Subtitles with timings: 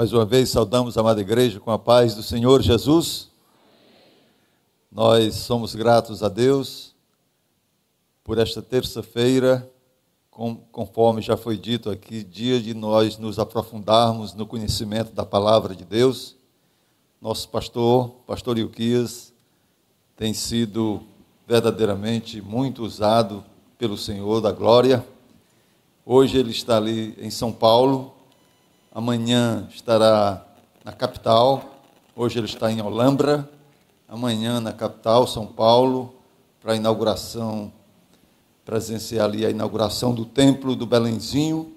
[0.00, 3.28] Mais uma vez saudamos a amada igreja com a paz do Senhor Jesus.
[4.90, 6.94] Nós somos gratos a Deus
[8.24, 9.70] por esta terça-feira,
[10.72, 15.84] conforme já foi dito aqui, dia de nós nos aprofundarmos no conhecimento da palavra de
[15.84, 16.34] Deus.
[17.20, 19.34] Nosso pastor, pastor Ilquias,
[20.16, 21.02] tem sido
[21.46, 23.44] verdadeiramente muito usado
[23.76, 25.04] pelo Senhor da glória.
[26.06, 28.14] Hoje ele está ali em São Paulo,
[28.92, 30.44] amanhã estará
[30.84, 31.82] na capital,
[32.14, 33.48] hoje ele está em Olambra,
[34.08, 36.14] amanhã na capital, São Paulo,
[36.60, 37.72] para a inauguração,
[38.64, 41.74] presenciar ali a inauguração do templo do Belenzinho.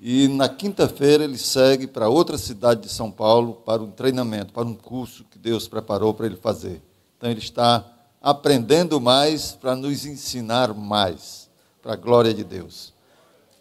[0.00, 4.66] E na quinta-feira ele segue para outra cidade de São Paulo para um treinamento, para
[4.66, 6.82] um curso que Deus preparou para ele fazer.
[7.16, 7.84] Então ele está
[8.20, 11.48] aprendendo mais para nos ensinar mais,
[11.80, 12.92] para a glória de Deus.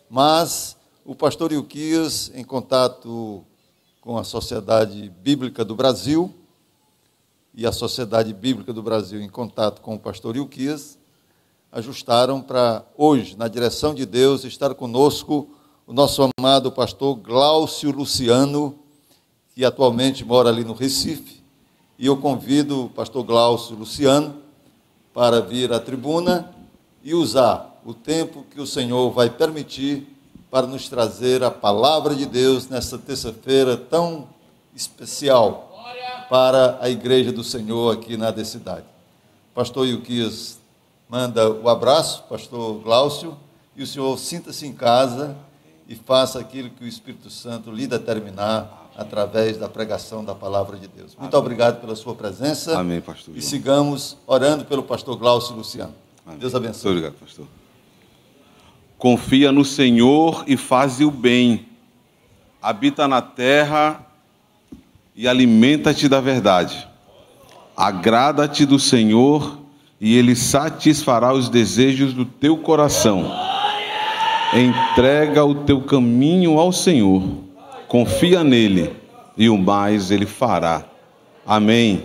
[0.10, 3.44] Mas o pastor Ilquias, em contato
[4.00, 6.34] com a Sociedade Bíblica do Brasil,
[7.54, 10.98] e a Sociedade Bíblica do Brasil, em contato com o pastor Ilquias,
[11.72, 15.50] ajustaram para hoje, na direção de Deus, estar conosco
[15.88, 18.78] o nosso amado pastor Glaucio Luciano,
[19.54, 21.42] que atualmente mora ali no Recife.
[21.98, 24.36] E eu convido o pastor Glaucio Luciano
[25.14, 26.54] para vir à tribuna
[27.04, 30.11] e usar o tempo que o Senhor vai permitir
[30.52, 34.28] para nos trazer a palavra de Deus nessa terça-feira tão
[34.76, 35.70] especial
[36.30, 38.86] para a igreja do Senhor aqui na cidade.
[39.56, 40.60] Pastor Ilquias
[41.10, 43.38] manda o abraço, pastor Glaucio,
[43.76, 45.36] e o senhor sinta-se em casa
[45.88, 50.88] e faça aquilo que o Espírito Santo lhe determinar através da pregação da palavra de
[50.88, 51.16] Deus.
[51.16, 51.46] Muito Amém.
[51.46, 52.78] obrigado pela sua presença.
[52.78, 53.36] Amém, pastor.
[53.36, 55.94] E sigamos orando pelo pastor Glaucio Luciano.
[56.26, 56.40] Amém.
[56.40, 56.92] Deus abençoe.
[56.92, 57.61] Muito obrigado, pastor.
[59.02, 61.66] Confia no Senhor e faze o bem.
[62.62, 64.06] Habita na terra
[65.16, 66.88] e alimenta-te da verdade.
[67.76, 69.58] Agrada-te do Senhor
[70.00, 73.26] e ele satisfará os desejos do teu coração.
[74.54, 77.24] Entrega o teu caminho ao Senhor.
[77.88, 78.96] Confia nele
[79.36, 80.86] e o mais ele fará.
[81.44, 82.04] Amém.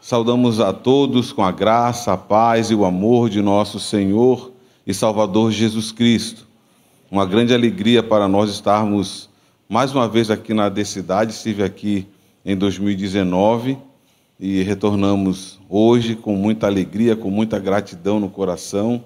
[0.00, 4.50] Saudamos a todos com a graça, a paz e o amor de nosso Senhor
[4.86, 6.46] e Salvador Jesus Cristo.
[7.10, 9.28] Uma grande alegria para nós estarmos
[9.68, 11.32] mais uma vez aqui na Decidade.
[11.32, 12.06] Estive aqui
[12.44, 13.78] em 2019
[14.38, 19.04] e retornamos hoje com muita alegria, com muita gratidão no coração.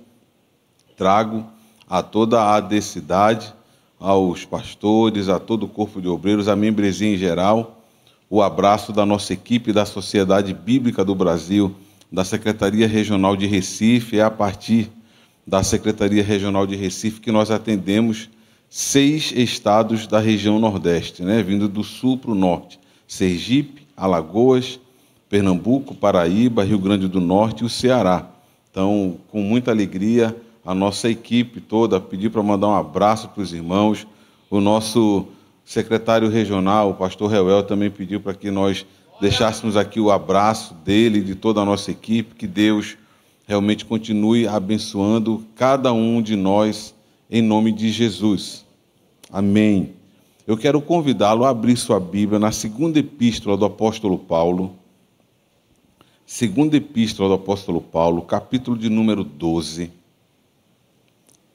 [0.97, 1.45] Trago
[1.89, 3.53] a toda a Decidade,
[3.99, 7.83] aos pastores, a todo o corpo de obreiros, a membresia em geral,
[8.29, 11.75] o abraço da nossa equipe da Sociedade Bíblica do Brasil,
[12.13, 14.91] da Secretaria Regional de Recife, é a partir
[15.47, 18.31] da Secretaria Regional de Recife, que nós atendemos
[18.69, 24.81] seis estados da região Nordeste, né, vindo do sul para o norte: Sergipe, Alagoas,
[25.29, 28.29] Pernambuco, Paraíba, Rio Grande do Norte e o Ceará.
[28.71, 33.53] Então, com muita alegria, a nossa equipe toda pediu para mandar um abraço para os
[33.53, 34.07] irmãos.
[34.51, 35.27] O nosso
[35.65, 38.85] secretário regional, o pastor Reuel, também pediu para que nós
[39.21, 42.97] deixássemos aqui o abraço dele e de toda a nossa equipe, que Deus
[43.47, 46.95] realmente continue abençoando cada um de nós
[47.31, 48.65] em nome de Jesus.
[49.31, 49.93] Amém.
[50.47, 54.75] Eu quero convidá-lo a abrir sua Bíblia na segunda epístola do apóstolo Paulo.
[56.27, 59.91] Segunda epístola do apóstolo Paulo, capítulo de número 12.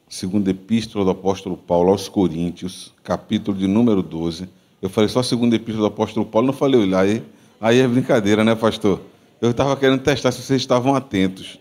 [0.07, 4.49] Segunda epístola do apóstolo Paulo aos Coríntios, capítulo de número 12.
[4.81, 7.23] Eu falei só segunda epístola do apóstolo Paulo, não falei olha aí.
[7.61, 9.01] Aí é brincadeira, né, pastor?
[9.41, 11.59] Eu estava querendo testar se vocês estavam atentos.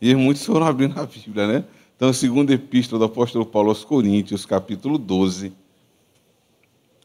[0.00, 1.64] E muitos foram abrindo a Bíblia, né?
[1.96, 5.52] Então, segunda epístola do apóstolo Paulo aos Coríntios, capítulo 12,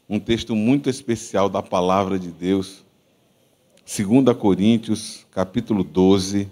[0.08, 2.84] um texto muito especial da palavra de Deus.
[3.84, 6.48] Segunda Coríntios, capítulo 12.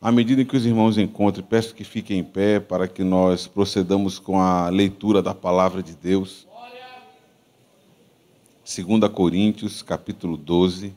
[0.00, 4.20] À medida que os irmãos encontrem, peço que fiquem em pé para que nós procedamos
[4.20, 6.46] com a leitura da palavra de Deus.
[8.62, 10.94] Segunda Coríntios, capítulo 12.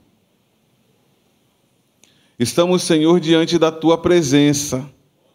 [2.39, 4.89] Estamos, Senhor, diante da tua presença,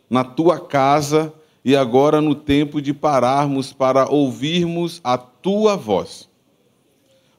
[0.09, 6.31] na tua casa e agora no tempo de pararmos para ouvirmos a tua voz.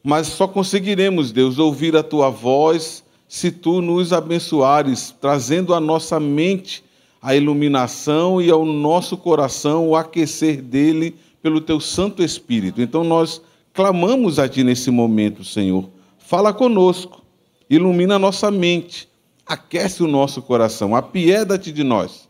[0.03, 6.19] Mas só conseguiremos, Deus, ouvir a tua voz se tu nos abençoares, trazendo à nossa
[6.19, 6.85] mente
[7.19, 12.83] a iluminação e ao nosso coração o aquecer dele pelo teu Santo Espírito.
[12.83, 13.41] Então nós
[13.73, 15.89] clamamos a ti nesse momento, Senhor.
[16.19, 17.23] Fala conosco,
[17.67, 19.09] ilumina a nossa mente
[19.45, 22.27] aquece o nosso coração, apieda-te de nós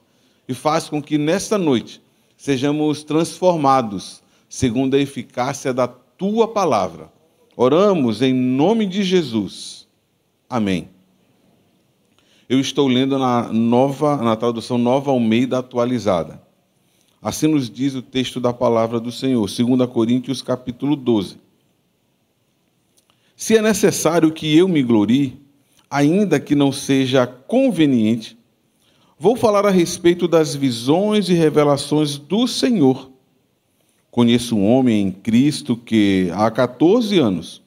[0.47, 2.01] e faz com que nesta noite
[2.37, 7.11] sejamos transformados segundo a eficácia da tua palavra.
[7.55, 9.87] Oramos em nome de Jesus.
[10.49, 10.89] Amém.
[12.47, 16.41] Eu estou lendo na nova, na tradução Nova Almeida atualizada.
[17.21, 21.37] Assim nos diz o texto da palavra do Senhor, 2 Coríntios capítulo 12.
[23.35, 25.44] Se é necessário que eu me glorie,
[25.95, 28.37] ainda que não seja conveniente,
[29.17, 33.09] vou falar a respeito das visões e revelações do Senhor.
[34.11, 37.61] Conheço um homem em Cristo que há 14 anos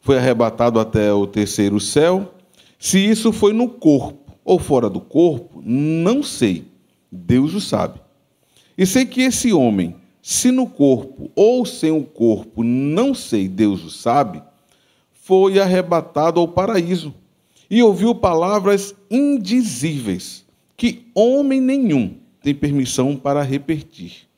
[0.00, 2.34] foi arrebatado até o terceiro céu.
[2.78, 6.66] Se isso foi no corpo ou fora do corpo, não sei.
[7.10, 8.02] Deus o sabe.
[8.76, 13.82] E sei que esse homem, se no corpo ou sem o corpo, não sei, Deus
[13.82, 14.42] o sabe,
[15.10, 17.14] foi arrebatado ao paraíso
[17.72, 20.44] e ouviu palavras indizíveis
[20.76, 24.28] que homem nenhum tem permissão para repetir.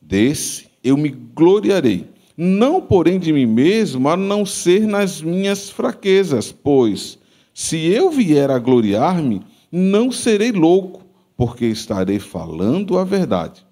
[0.00, 6.50] Desse eu me gloriarei, não porém de mim mesmo, a não ser nas minhas fraquezas,
[6.50, 7.18] pois
[7.52, 11.04] se eu vier a gloriar-me, não serei louco,
[11.36, 13.66] porque estarei falando a verdade.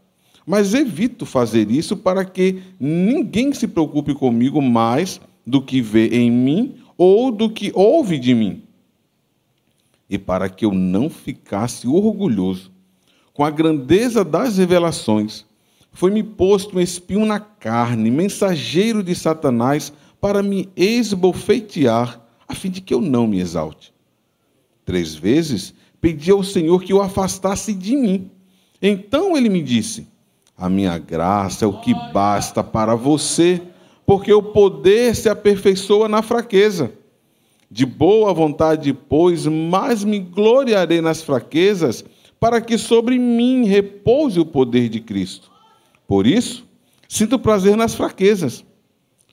[0.47, 6.31] Mas evito fazer isso para que ninguém se preocupe comigo mais do que vê em
[6.31, 8.63] mim ou do que ouve de mim.
[10.09, 12.71] E para que eu não ficasse orgulhoso
[13.33, 15.45] com a grandeza das revelações,
[15.93, 22.81] foi-me posto um espinho na carne, mensageiro de Satanás, para me esbofetear, a fim de
[22.81, 23.93] que eu não me exalte.
[24.85, 28.31] Três vezes pedi ao Senhor que o afastasse de mim.
[28.83, 30.07] Então ele me disse:
[30.57, 33.63] A minha graça é o que basta para você,
[34.07, 36.93] porque o poder se aperfeiçoa na fraqueza.
[37.71, 42.05] De boa vontade, pois, mais me gloriarei nas fraquezas,
[42.39, 45.51] para que sobre mim repouse o poder de Cristo.
[46.07, 46.67] Por isso,
[47.09, 48.65] sinto prazer nas fraquezas,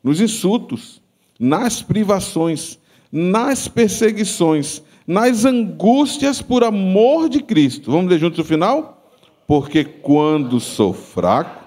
[0.04, 1.02] nos insultos,
[1.40, 2.80] nas privações,
[3.12, 7.92] nas perseguições, nas angústias por amor de Cristo.
[7.92, 9.12] Vamos ler juntos o final?
[9.46, 11.66] Porque quando sou fraco,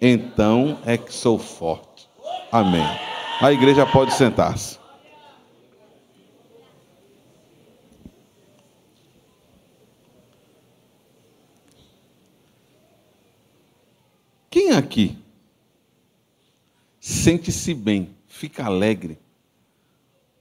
[0.00, 1.93] então é que sou forte.
[2.54, 2.86] Amém.
[3.40, 4.78] A igreja pode sentar-se.
[14.48, 15.18] Quem aqui
[17.00, 19.18] sente-se bem, fica alegre,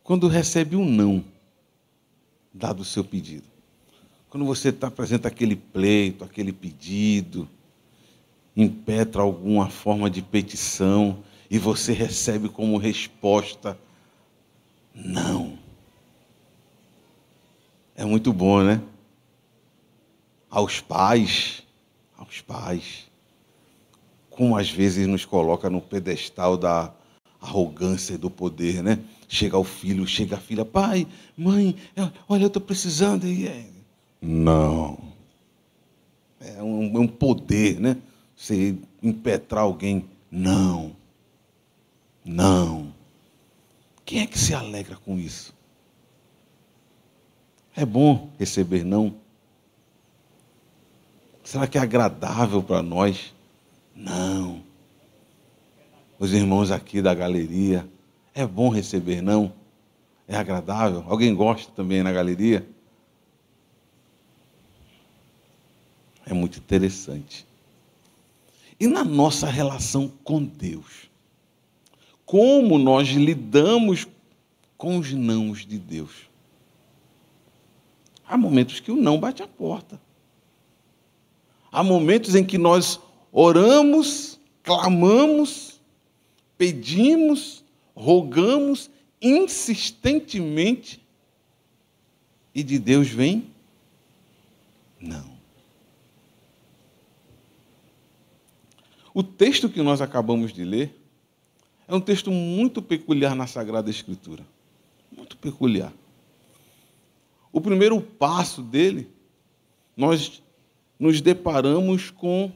[0.04, 1.26] quando recebe um não?
[2.54, 3.48] dado o seu pedido.
[4.30, 7.50] Quando você está apresenta aquele pleito, aquele pedido,
[8.56, 13.78] impetra alguma forma de petição e você recebe como resposta
[14.92, 15.56] não.
[17.96, 18.82] É muito bom, né?
[20.50, 21.62] Aos pais,
[22.18, 23.08] aos pais,
[24.32, 26.92] como às vezes nos coloca no pedestal da
[27.40, 28.98] arrogância e do poder, né?
[29.28, 31.06] Chega o filho, chega a filha, pai,
[31.38, 31.76] mãe,
[32.28, 33.28] olha, eu estou precisando.
[33.28, 33.68] E é...
[34.20, 34.98] Não.
[36.40, 37.96] É um, é um poder, né?
[38.36, 40.04] Você impetrar alguém.
[40.32, 41.03] Não.
[42.24, 42.94] Não.
[44.06, 45.54] Quem é que se alegra com isso?
[47.76, 49.16] É bom receber não?
[51.44, 53.34] Será que é agradável para nós?
[53.96, 54.64] Não.
[56.18, 57.88] Os irmãos aqui da galeria,
[58.34, 59.54] é bom receber não?
[60.28, 61.04] É agradável?
[61.08, 62.68] Alguém gosta também na galeria?
[66.26, 67.46] É muito interessante.
[68.80, 71.10] E na nossa relação com Deus?
[72.26, 74.08] Como nós lidamos
[74.78, 76.30] com os nãos de Deus?
[78.26, 80.02] Há momentos que o não bate a porta.
[81.72, 83.00] Há momentos em que nós
[83.32, 85.80] oramos, clamamos,
[86.58, 87.64] pedimos,
[87.96, 88.90] rogamos
[89.22, 91.02] insistentemente
[92.54, 93.50] e de Deus vem?
[95.00, 95.34] Não.
[99.14, 101.03] O texto que nós acabamos de ler
[101.88, 104.46] é um texto muito peculiar na Sagrada Escritura.
[105.16, 105.94] Muito peculiar.
[107.52, 109.10] O primeiro passo dele,
[109.96, 110.42] nós
[110.98, 112.52] nos deparamos com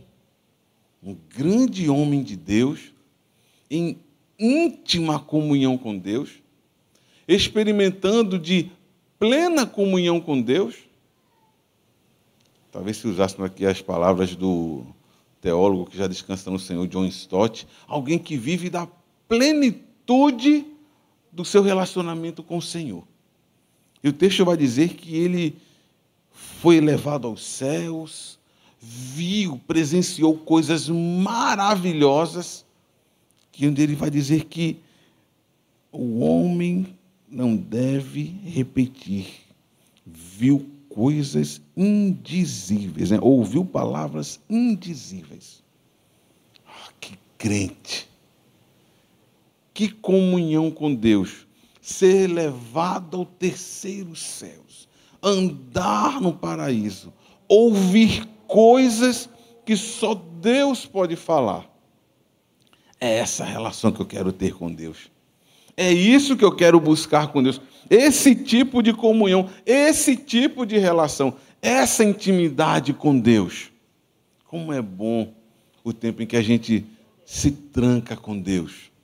[1.04, 2.94] um grande homem de Deus
[3.70, 4.00] em
[4.40, 6.42] íntima comunhão com Deus,
[7.28, 8.72] experimentando de
[9.20, 10.76] plena comunhão com Deus.
[12.72, 14.86] Talvez se usássemos aqui as palavras do
[15.42, 18.88] teólogo que já descansa no Senhor, John Stott, alguém que vive da
[19.28, 20.66] plenitude
[21.32, 23.04] do seu relacionamento com o Senhor.
[24.04, 25.56] E o texto vai dizer que ele
[26.32, 28.40] foi levado aos céus,
[28.80, 32.66] viu, presenciou coisas maravilhosas
[33.52, 34.78] que onde ele vai dizer que
[35.92, 36.96] o homem
[37.28, 39.28] não deve repetir,
[40.06, 43.20] viu coisas indizíveis, né?
[43.22, 45.64] ouviu palavras indizíveis.
[46.66, 48.08] Ah, que crente!
[49.78, 51.46] Que comunhão com Deus!
[51.80, 54.90] Ser levado ao terceiro céus,
[55.22, 57.14] andar no paraíso,
[57.48, 59.30] ouvir coisas
[59.64, 61.70] que só Deus pode falar.
[63.00, 65.12] É essa relação que eu quero ter com Deus.
[65.78, 67.62] É isso que eu quero buscar com Deus.
[67.88, 73.72] Esse tipo de comunhão, esse tipo de relação, essa intimidade com Deus.
[74.44, 75.36] Como é bom
[75.84, 76.84] o tempo em que a gente
[77.24, 78.97] se tranca com Deus.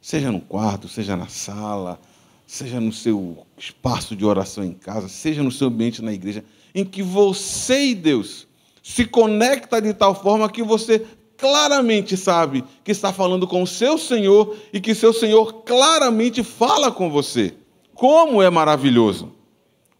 [0.00, 2.00] Seja no quarto, seja na sala,
[2.46, 6.42] seja no seu espaço de oração em casa, seja no seu ambiente na igreja,
[6.74, 8.48] em que você e Deus
[8.82, 13.98] se conecta de tal forma que você claramente sabe que está falando com o seu
[13.98, 17.54] Senhor e que seu Senhor claramente fala com você.
[17.94, 19.32] Como é maravilhoso!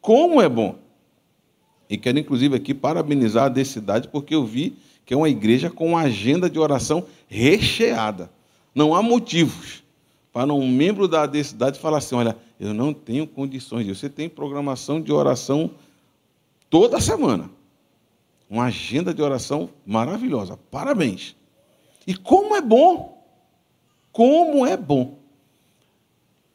[0.01, 0.79] Como é bom!
[1.91, 5.89] E quero, inclusive, aqui parabenizar a Decidade, porque eu vi que é uma igreja com
[5.89, 8.31] uma agenda de oração recheada.
[8.75, 9.83] Não há motivos
[10.33, 13.87] para um membro da Decidade falar assim: olha, eu não tenho condições.
[13.87, 15.71] Você tem programação de oração
[16.69, 17.51] toda semana.
[18.49, 20.59] Uma agenda de oração maravilhosa.
[20.71, 21.37] Parabéns.
[22.07, 23.23] E como é bom.
[24.13, 25.19] Como é bom.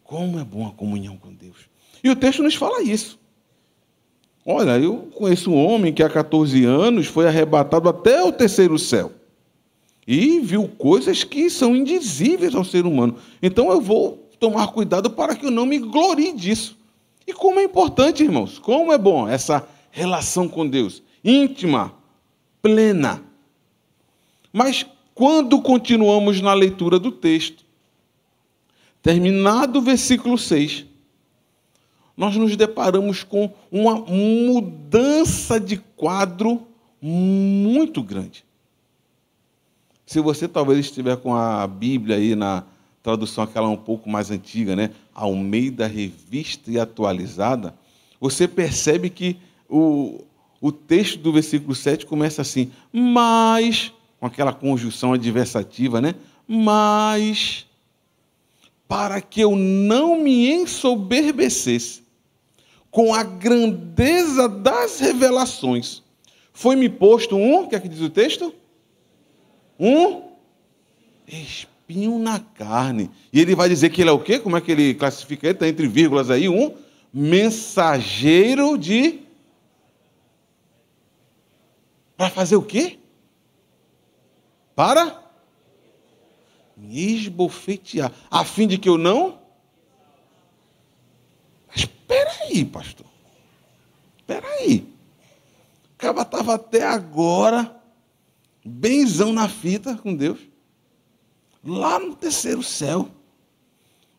[0.03, 1.70] Como é bom a comunhão com Deus.
[2.03, 3.20] E o texto nos fala isso.
[4.46, 9.12] Olha, eu conheço um homem que há 14 anos foi arrebatado até o terceiro céu.
[10.07, 13.17] E viu coisas que são indizíveis ao ser humano.
[13.41, 16.77] Então eu vou tomar cuidado para que eu não me glorie disso.
[17.25, 21.91] E como é importante, irmãos, como é bom essa relação com Deus íntima,
[22.62, 23.24] plena.
[24.53, 24.85] Mas
[25.15, 27.65] quando continuamos na leitura do texto,
[29.01, 30.85] terminado o versículo 6,
[32.15, 36.67] nós nos deparamos com uma mudança de quadro
[37.01, 38.45] muito grande.
[40.05, 42.63] Se você talvez estiver com a Bíblia aí na
[43.01, 47.74] tradução aquela um pouco mais antiga, né, Almeida Revista e Atualizada,
[48.19, 49.38] você percebe que
[49.69, 50.24] o,
[50.62, 56.15] o texto do versículo 7 começa assim: mas, com aquela conjunção adversativa, né?
[56.47, 57.65] Mas,
[58.88, 62.03] para que eu não me ensoberbecesse
[62.91, 66.01] com a grandeza das revelações,
[66.53, 68.53] foi-me posto um, o que é que diz o texto?
[69.79, 70.24] Um
[71.27, 73.10] espinho na carne.
[73.32, 74.39] E ele vai dizer que ele é o quê?
[74.39, 75.55] Como é que ele classifica ele?
[75.55, 76.75] Está entre vírgulas aí, um
[77.13, 79.22] mensageiro de
[82.17, 83.00] para fazer o quê?
[84.75, 85.22] Para
[86.75, 89.39] me esbofetear, a fim de que eu não.
[91.67, 93.05] Mas espera aí, pastor.
[94.17, 94.88] Espera aí.
[95.94, 97.75] O cara estava até agora
[98.65, 100.39] benzão na fita com Deus,
[101.63, 103.07] lá no terceiro céu,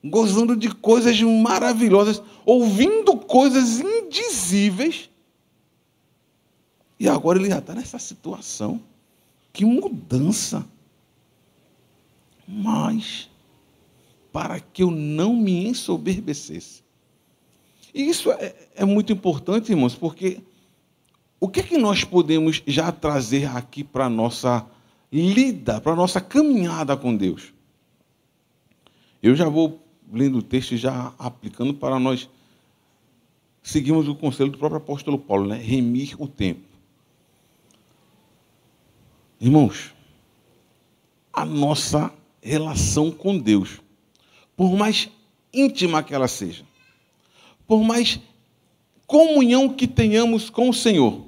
[0.05, 5.11] gozando de coisas maravilhosas, ouvindo coisas indizíveis.
[6.99, 8.81] E agora ele já está nessa situação.
[9.53, 10.65] Que mudança.
[12.47, 13.29] Mas,
[14.33, 16.85] para que eu não me ensoberbecesse.
[17.93, 20.41] E isso é, é muito importante, irmãos, porque
[21.39, 24.67] o que é que nós podemos já trazer aqui para a nossa
[25.13, 27.53] lida, para a nossa caminhada com Deus?
[29.23, 29.81] Eu já vou
[30.13, 32.29] lendo o texto e já aplicando para nós
[33.63, 35.57] seguirmos o conselho do próprio apóstolo Paulo, né?
[35.57, 36.63] Remir o tempo.
[39.41, 39.93] Irmãos,
[41.33, 43.83] a nossa relação com Deus,
[44.57, 45.11] por mais
[45.53, 46.65] íntima que ela seja,
[47.67, 48.19] por mais
[49.07, 51.26] comunhão que tenhamos com o Senhor,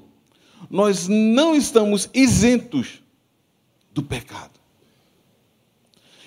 [0.71, 3.03] nós não estamos isentos
[3.93, 4.59] do pecado.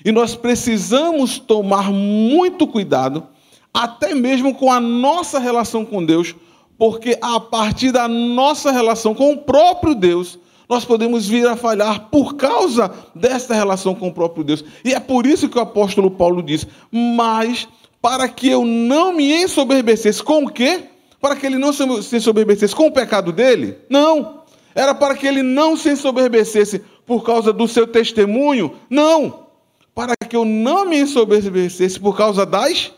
[0.04, 3.28] E nós precisamos tomar muito cuidado,
[3.74, 6.36] até mesmo com a nossa relação com Deus,
[6.78, 12.08] porque a partir da nossa relação com o próprio Deus, nós podemos vir a falhar
[12.10, 14.64] por causa desta relação com o próprio Deus.
[14.84, 17.68] E é por isso que o apóstolo Paulo diz: Mas
[18.02, 20.91] para que eu não me ensoberbecesse com o quê?
[21.22, 21.84] Para que ele não se
[22.16, 23.78] ensoberbecesse com o pecado dele?
[23.88, 24.42] Não.
[24.74, 28.76] Era para que ele não se ensoberbecesse por causa do seu testemunho?
[28.90, 29.48] Não.
[29.94, 32.92] Para que eu não me ensoberbecesse por causa das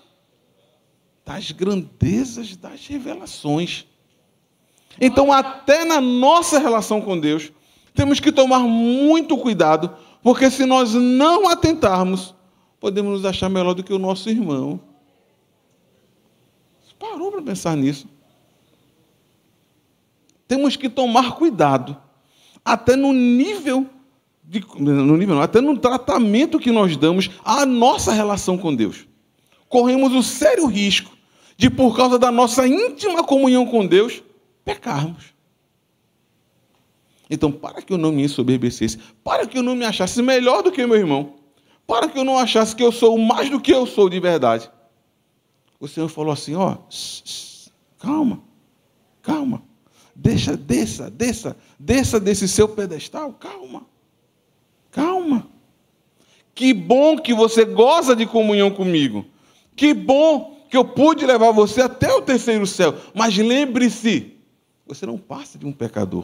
[1.26, 3.86] das grandezas das revelações.
[5.00, 7.52] Então, até na nossa relação com Deus,
[7.94, 12.36] temos que tomar muito cuidado, porque se nós não atentarmos,
[12.80, 14.80] podemos nos achar melhor do que o nosso irmão.
[17.00, 18.08] Parou para pensar nisso?
[20.48, 21.98] Temos que tomar cuidado,
[22.64, 23.90] até no nível,
[24.44, 29.08] de, no nível não, até no tratamento que nós damos à nossa relação com Deus.
[29.68, 31.12] Corremos o sério risco
[31.58, 34.22] de, por causa da nossa íntima comunhão com Deus,
[34.64, 35.34] pecarmos.
[37.30, 40.72] Então, para que eu não me ensoberbecesse, para que eu não me achasse melhor do
[40.72, 41.34] que meu irmão,
[41.88, 44.70] para que eu não achasse que eu sou mais do que eu sou de verdade.
[45.84, 46.78] O Senhor falou assim: ó,
[48.00, 48.42] calma,
[49.22, 49.62] calma,
[50.16, 53.86] deixa, desça, desça, desça desse seu pedestal, calma,
[54.90, 55.46] calma.
[56.56, 59.26] Que bom que você goza de comunhão comigo.
[59.76, 62.96] Que bom que eu pude levar você até o terceiro céu.
[63.14, 64.38] Mas lembre-se,
[64.88, 66.24] você não passa de um pecador,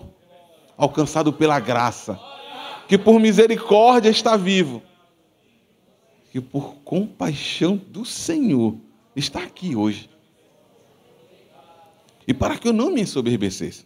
[0.78, 2.18] alcançado pela graça,
[2.88, 4.82] que por misericórdia está vivo
[6.32, 8.78] que por compaixão do Senhor
[9.16, 10.10] está aqui hoje.
[12.28, 13.86] E para que eu não me ensoberbecesse.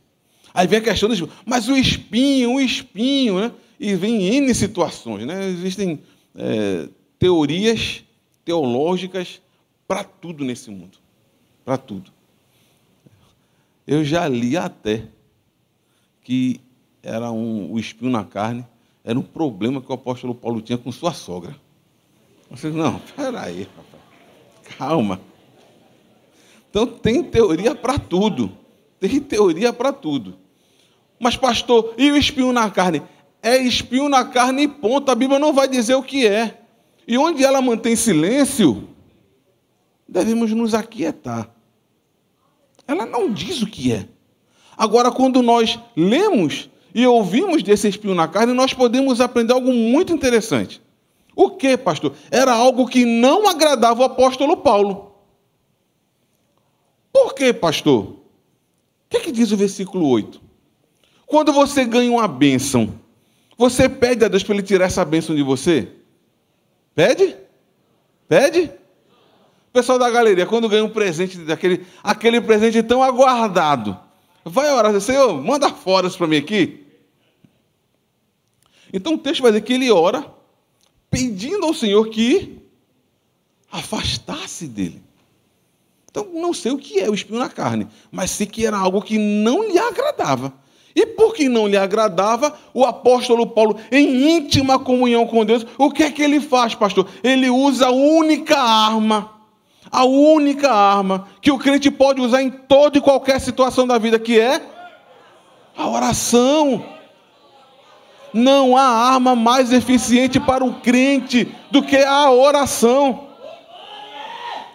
[0.53, 1.22] Aí vem a questão dos.
[1.46, 3.51] Mas o espinho, o espinho, né?
[3.80, 5.48] E vem N situações, né?
[5.50, 6.01] Existem
[6.36, 6.88] é,
[7.18, 8.03] teorias
[8.46, 9.42] teológicas
[9.88, 10.98] para tudo nesse mundo.
[11.65, 12.12] Para tudo.
[13.88, 15.08] Eu já li até
[16.22, 16.62] que
[17.01, 18.65] era um, o espinho na carne
[19.03, 21.56] era um problema que o apóstolo Paulo tinha com sua sogra.
[22.50, 23.93] Você não, peraí, papai.
[24.77, 25.20] Calma.
[26.70, 28.51] Então tem teoria para tudo.
[29.00, 30.38] Tem teoria para tudo.
[31.20, 33.01] Mas, pastor, e o espinho na carne?
[33.42, 35.10] É espinho na carne e ponto.
[35.10, 36.62] A Bíblia não vai dizer o que é.
[37.08, 38.89] E onde ela mantém silêncio,
[40.08, 41.50] devemos nos aquietar.
[42.88, 44.08] Ela não diz o que é.
[44.77, 50.12] Agora, quando nós lemos e ouvimos desse espinho na carne, nós podemos aprender algo muito
[50.12, 50.82] interessante.
[51.36, 52.13] O que, pastor?
[52.30, 55.16] Era algo que não agradava o apóstolo Paulo.
[57.12, 58.03] Por que, pastor?
[58.03, 58.20] O
[59.10, 60.42] que, é que diz o versículo 8?
[61.25, 63.00] Quando você ganha uma bênção,
[63.57, 65.88] você pede a Deus para ele tirar essa bênção de você?
[66.96, 67.36] Pede?
[68.27, 68.72] Pede?
[69.74, 73.98] pessoal da galeria, quando ganha um presente daquele, aquele presente tão aguardado,
[74.46, 76.86] vai orar, Senhor, manda fora isso para mim aqui.
[78.94, 80.31] Então o texto vai dizer que ele ora
[81.14, 82.58] pedindo ao Senhor que
[83.72, 85.00] afastasse dele.
[86.10, 89.02] Então, não sei o que é o espinho na carne, mas sei que era algo
[89.02, 90.52] que não lhe agradava.
[90.96, 96.04] E porque não lhe agradava, o apóstolo Paulo, em íntima comunhão com Deus, o que
[96.04, 97.08] é que ele faz, pastor?
[97.24, 99.32] Ele usa a única arma,
[99.92, 104.20] a única arma que o crente pode usar em toda e qualquer situação da vida,
[104.20, 104.62] que é
[105.76, 106.93] a oração.
[108.33, 113.29] Não há arma mais eficiente para um crente do que a oração.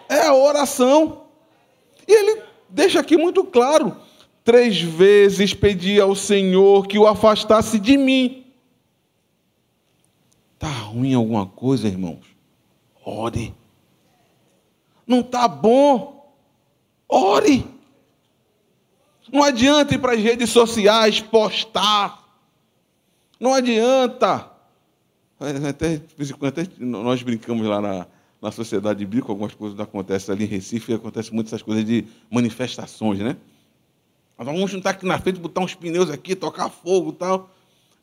[0.07, 1.23] É a oração.
[2.07, 3.95] E ele deixa aqui muito claro:
[4.43, 8.45] três vezes pedi ao Senhor que o afastasse de mim.
[10.53, 12.25] Está ruim alguma coisa, irmãos?
[13.05, 13.53] Ore.
[15.05, 16.33] Não está bom?
[17.07, 17.65] Ore.
[19.31, 22.18] Não adianta ir para as redes sociais postar
[23.39, 24.51] não adianta.
[25.39, 26.01] Até,
[26.47, 28.07] até nós brincamos lá na,
[28.41, 32.05] na sociedade bíblica, algumas coisas acontecem ali em Recife, e acontece muito essas coisas de
[32.29, 33.37] manifestações, né?
[34.37, 37.49] Nós vamos juntar aqui na frente, botar uns pneus aqui, tocar fogo e tal.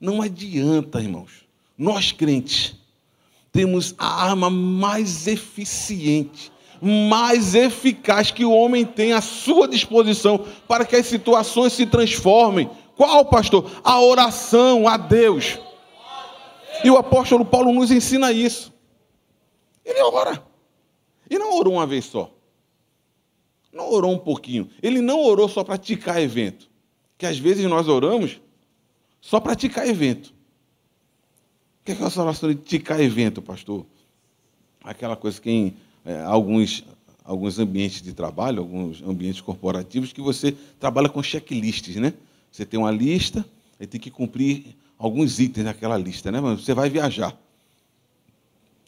[0.01, 1.47] Não adianta, irmãos.
[1.79, 2.77] Nós crentes
[3.53, 10.85] temos a arma mais eficiente, mais eficaz que o homem tem à sua disposição para
[10.85, 13.71] que as situações se transformem qual, pastor?
[13.85, 15.59] A oração a Deus.
[16.83, 18.73] E o apóstolo Paulo nos ensina isso.
[19.85, 20.43] Ele ora.
[21.29, 22.33] E não orou uma vez só.
[23.73, 24.71] Não orou um pouquinho.
[24.83, 26.71] Ele não orou só para ticar evento.
[27.19, 28.41] Que às vezes nós oramos
[29.21, 30.35] só para ticar evento.
[31.81, 33.85] O que é, que é essa oração de ticar evento, pastor?
[34.83, 36.85] Aquela coisa que em é, alguns,
[37.25, 42.15] alguns ambientes de trabalho, alguns ambientes corporativos, que você trabalha com checklists, né?
[42.51, 43.45] Você tem uma lista
[43.79, 46.41] e tem que cumprir alguns itens naquela lista, né?
[46.41, 47.37] Você vai viajar.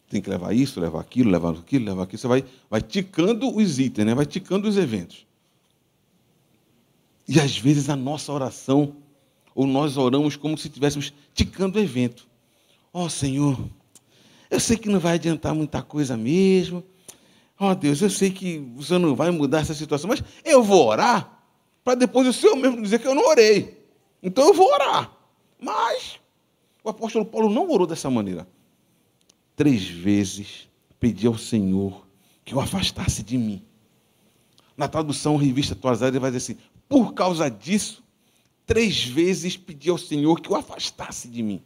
[0.09, 2.17] Tem que levar isso, levar aquilo, levar aquilo, levar aquilo.
[2.17, 4.15] Você vai, vai ticando os itens, né?
[4.15, 5.27] vai ticando os eventos.
[7.27, 8.95] E às vezes a nossa oração,
[9.53, 12.27] ou nós oramos como se estivéssemos ticando o evento.
[12.91, 13.69] Ó oh, Senhor,
[14.49, 16.83] eu sei que não vai adiantar muita coisa mesmo.
[17.59, 20.63] Ó oh, Deus, eu sei que o Senhor não vai mudar essa situação, mas eu
[20.63, 21.38] vou orar
[21.83, 23.77] para depois o Senhor mesmo dizer que eu não orei.
[24.21, 25.11] Então eu vou orar.
[25.59, 26.19] Mas
[26.83, 28.47] o apóstolo Paulo não orou dessa maneira.
[29.55, 32.05] Três vezes pedi ao Senhor
[32.45, 33.61] que o afastasse de mim.
[34.75, 38.03] Na tradução revista atualizada, ele vai dizer assim: por causa disso,
[38.65, 41.61] três vezes pedi ao Senhor que o afastasse de mim.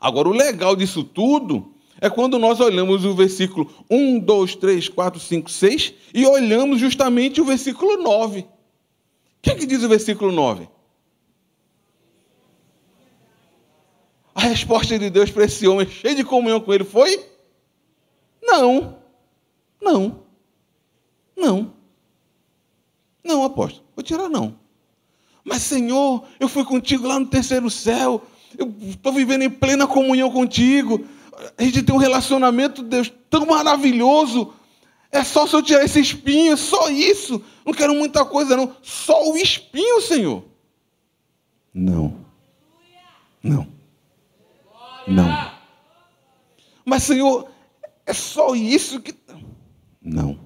[0.00, 5.20] Agora, o legal disso tudo é quando nós olhamos o versículo 1, 2, 3, 4,
[5.20, 8.46] 5, 6 e olhamos justamente o versículo 9.
[9.38, 10.68] O que, é que diz o versículo 9?
[14.34, 17.24] A resposta de Deus para esse homem cheio de comunhão com ele foi:
[18.42, 18.98] Não,
[19.80, 20.24] não,
[21.36, 21.72] não,
[23.24, 24.58] não, apóstolo, vou tirar não.
[25.44, 28.22] Mas, Senhor, eu fui contigo lá no terceiro céu,
[28.56, 31.04] eu estou vivendo em plena comunhão contigo.
[31.56, 34.52] A gente tem um relacionamento, Deus, tão maravilhoso.
[35.10, 37.42] É só se eu tirar esse espinho, só isso.
[37.64, 38.76] Não quero muita coisa, não.
[38.82, 40.44] Só o espinho, Senhor.
[41.72, 42.26] Não.
[43.42, 43.66] Não.
[45.06, 45.52] Não.
[46.84, 47.50] Mas, Senhor,
[48.04, 49.14] é só isso que.
[50.02, 50.38] Não.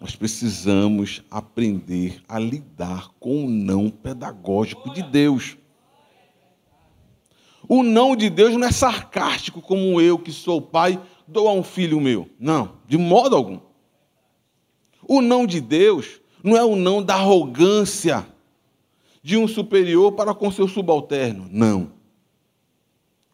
[0.00, 5.56] Nós precisamos aprender a lidar com o não pedagógico de Deus.
[7.66, 11.62] O não de Deus não é sarcástico como eu, que sou pai, dou a um
[11.62, 12.28] filho meu.
[12.38, 13.60] Não, de modo algum.
[15.06, 18.26] O não de Deus não é o não da arrogância
[19.22, 21.48] de um superior para com seu subalterno.
[21.50, 21.92] Não.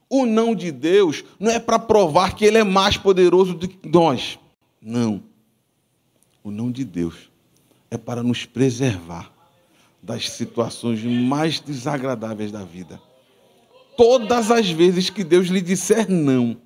[0.08, 3.88] O não de Deus não é para provar que ele é mais poderoso do que
[3.88, 4.38] nós.
[4.80, 5.22] Não.
[6.42, 7.30] O não de Deus
[7.90, 9.32] é para nos preservar
[10.02, 13.00] das situações mais desagradáveis da vida.
[13.96, 16.56] Todas as vezes que Deus lhe disser não,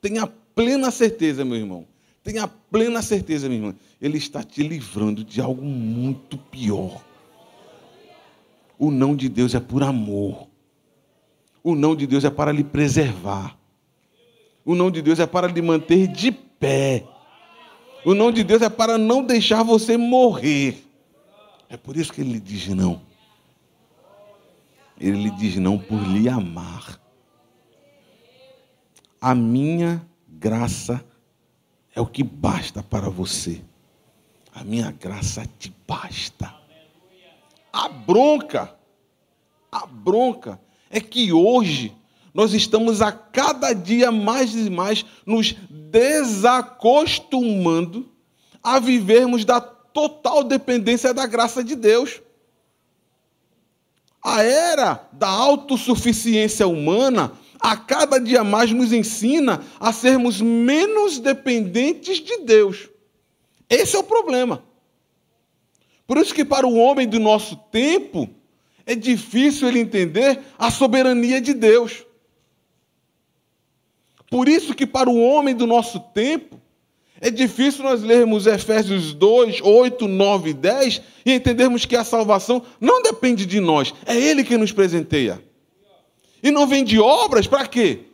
[0.00, 1.86] tenha plena certeza, meu irmão,
[2.22, 7.02] tenha plena certeza, minha irmã, Ele está te livrando de algo muito pior.
[8.78, 10.48] O não de Deus é por amor.
[11.62, 13.56] O não de Deus é para lhe preservar.
[14.64, 17.04] O não de Deus é para lhe manter de pé.
[18.04, 20.84] O não de Deus é para não deixar você morrer.
[21.68, 23.00] É por isso que ele lhe diz não.
[25.00, 27.00] Ele lhe diz não por lhe amar.
[29.20, 30.04] A minha
[30.42, 31.02] graça
[31.94, 33.62] é o que basta para você.
[34.52, 36.52] A minha graça te basta.
[37.72, 38.76] A bronca,
[39.70, 41.96] a bronca é que hoje
[42.34, 48.10] nós estamos a cada dia mais e mais nos desacostumando
[48.62, 52.20] a vivermos da total dependência da graça de Deus.
[54.20, 62.18] A era da autossuficiência humana a cada dia mais nos ensina a sermos menos dependentes
[62.18, 62.88] de Deus.
[63.70, 64.64] Esse é o problema.
[66.06, 68.28] Por isso que para o homem do nosso tempo
[68.84, 72.04] é difícil ele entender a soberania de Deus.
[74.28, 76.60] Por isso que para o homem do nosso tempo,
[77.20, 82.62] é difícil nós lermos Efésios 2, 8, 9 e 10 e entendermos que a salvação
[82.80, 85.51] não depende de nós, é Ele que nos presenteia.
[86.42, 88.06] E não vem de obras para quê?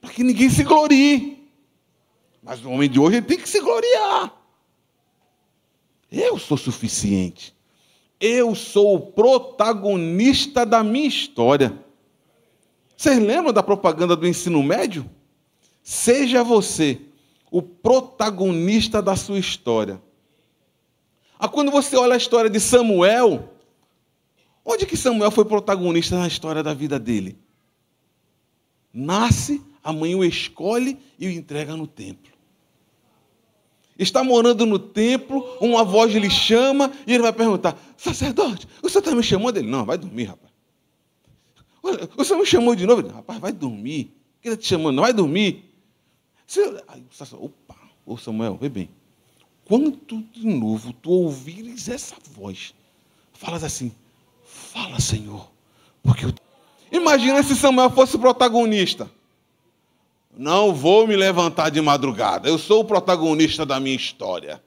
[0.00, 1.48] Para que ninguém se glorie.
[2.42, 4.34] Mas o homem de hoje tem que se gloriar.
[6.10, 7.54] Eu sou suficiente.
[8.20, 11.76] Eu sou o protagonista da minha história.
[12.96, 15.08] Vocês lembram da propaganda do ensino médio?
[15.82, 17.00] Seja você
[17.50, 20.00] o protagonista da sua história.
[21.38, 23.52] Ah, quando você olha a história de Samuel,
[24.64, 27.41] onde que Samuel foi protagonista na história da vida dele?
[28.92, 32.32] Nasce, a mãe o escolhe e o entrega no templo.
[33.98, 39.00] Está morando no templo, uma voz lhe chama e ele vai perguntar: Sacerdote, o senhor
[39.00, 39.58] está me chamando?
[39.58, 40.52] Ele: Não, vai dormir, rapaz.
[42.16, 43.02] O senhor me chamou de novo?
[43.02, 44.16] Ele, rapaz, vai dormir.
[44.40, 44.96] Quem está te chamando?
[44.96, 45.64] Não vai dormir.
[46.88, 48.88] Aí opa, ô Samuel, vê bem.
[49.64, 49.96] Quando
[50.32, 52.74] de novo tu ouvires essa voz,
[53.32, 53.92] falas assim,
[54.44, 55.50] fala Senhor,
[56.02, 56.34] porque eu...
[56.92, 59.10] Imagina se Samuel fosse protagonista.
[60.36, 64.62] Não vou me levantar de madrugada, eu sou o protagonista da minha história.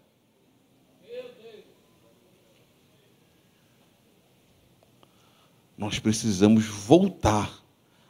[5.77, 7.51] Nós precisamos voltar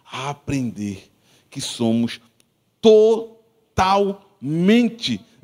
[0.05, 1.11] a aprender
[1.49, 2.21] que somos
[2.79, 4.19] totalmente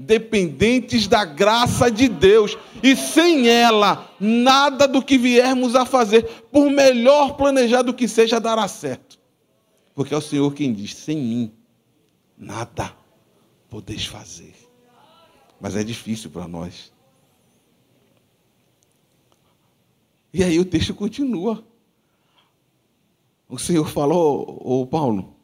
[0.05, 2.57] dependentes da graça de Deus.
[2.81, 8.67] E sem ela, nada do que viermos a fazer, por melhor planejado que seja, dará
[8.67, 9.19] certo.
[9.93, 11.53] Porque é o Senhor quem diz: sem mim,
[12.37, 12.95] nada
[13.69, 14.55] podeis fazer.
[15.59, 16.91] Mas é difícil para nós.
[20.33, 21.63] E aí o texto continua.
[23.47, 25.35] O Senhor falou, ô Paulo,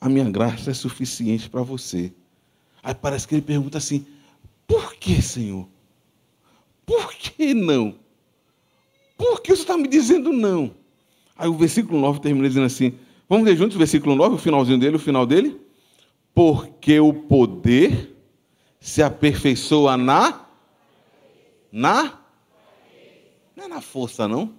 [0.00, 2.12] a minha graça é suficiente para você.
[2.82, 4.06] Aí parece que ele pergunta assim:
[4.66, 5.68] por que, Senhor?
[6.86, 7.94] Por que não?
[9.16, 10.74] Por que você está me dizendo não?
[11.36, 12.94] Aí o versículo 9 termina dizendo assim:
[13.28, 15.60] vamos ler juntos o versículo 9, o finalzinho dele, o final dele?
[16.34, 18.16] Porque o poder
[18.80, 20.46] se aperfeiçoa na.
[21.70, 22.18] Na?
[23.54, 24.54] Não é na força, não.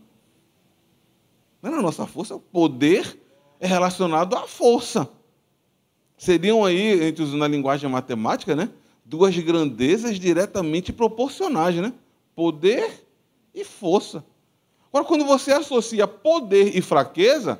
[1.61, 2.35] Não é na nossa força.
[2.35, 3.19] O poder
[3.59, 5.09] é relacionado à força.
[6.21, 8.69] Seriam aí, entre os, na linguagem matemática, né?
[9.03, 11.91] Duas grandezas diretamente proporcionais, né?
[12.35, 13.07] Poder
[13.55, 14.23] e força.
[14.89, 17.59] Agora, quando você associa poder e fraqueza,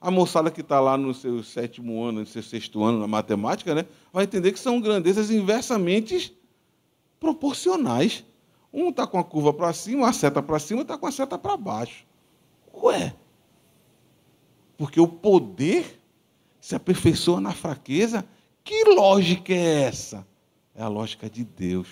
[0.00, 3.74] a moçada que está lá no seu sétimo ano, no seu sexto ano na matemática,
[3.74, 6.32] né, vai entender que são grandezas inversamente
[7.18, 8.24] proporcionais.
[8.72, 11.36] Um está com a curva para cima, a seta para cima, está com a seta
[11.36, 12.06] para baixo.
[12.72, 13.16] Ué,
[14.78, 15.95] porque o poder
[16.66, 18.26] se aperfeiçoa na fraqueza.
[18.64, 20.26] Que lógica é essa?
[20.74, 21.86] É a lógica de Deus.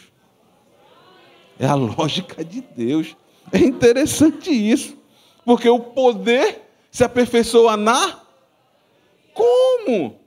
[1.57, 3.17] É a lógica de Deus.
[3.53, 4.99] É interessante isso.
[5.45, 8.21] Porque o poder se aperfeiçoa na.
[9.33, 10.19] Como?